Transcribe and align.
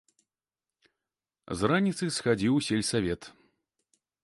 З 1.59 1.69
раніцы 1.73 2.05
схадзіў 2.17 2.53
у 2.63 2.65
сельсавет. 2.71 3.21